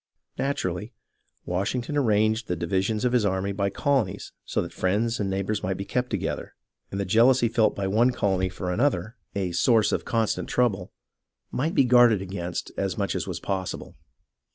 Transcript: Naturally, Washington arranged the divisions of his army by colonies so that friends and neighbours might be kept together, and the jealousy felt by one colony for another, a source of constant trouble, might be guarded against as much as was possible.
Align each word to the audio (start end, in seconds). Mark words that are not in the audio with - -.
Naturally, 0.39 0.93
Washington 1.45 1.95
arranged 1.95 2.47
the 2.47 2.55
divisions 2.55 3.05
of 3.05 3.13
his 3.13 3.23
army 3.23 3.51
by 3.51 3.69
colonies 3.69 4.33
so 4.45 4.59
that 4.63 4.73
friends 4.73 5.19
and 5.19 5.29
neighbours 5.29 5.61
might 5.61 5.77
be 5.77 5.85
kept 5.85 6.09
together, 6.09 6.55
and 6.89 6.99
the 6.99 7.05
jealousy 7.05 7.47
felt 7.47 7.75
by 7.75 7.85
one 7.85 8.09
colony 8.09 8.49
for 8.49 8.71
another, 8.71 9.15
a 9.35 9.51
source 9.51 9.91
of 9.91 10.03
constant 10.03 10.49
trouble, 10.49 10.91
might 11.51 11.75
be 11.75 11.85
guarded 11.85 12.19
against 12.19 12.71
as 12.79 12.97
much 12.97 13.13
as 13.13 13.27
was 13.27 13.39
possible. 13.39 13.95